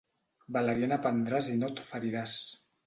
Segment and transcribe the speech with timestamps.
[0.57, 2.37] Valeriana prendràs i no et feriràs.